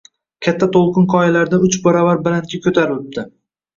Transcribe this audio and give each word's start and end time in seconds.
Katta 0.45 0.69
to‘lqin 0.77 1.05
qoyalardan 1.11 1.67
uch 1.67 1.77
baravar 1.85 2.25
balandga 2.29 2.63
ko‘tarilibdi 2.67 3.27